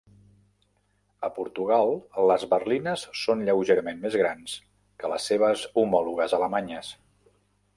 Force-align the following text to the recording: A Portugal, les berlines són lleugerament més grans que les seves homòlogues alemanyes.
A 1.27 1.29
Portugal, 1.33 1.91
les 2.31 2.45
berlines 2.53 3.03
són 3.25 3.43
lleugerament 3.49 4.01
més 4.07 4.17
grans 4.23 4.57
que 5.05 5.13
les 5.13 5.29
seves 5.33 5.67
homòlogues 5.83 6.35
alemanyes. 6.41 6.91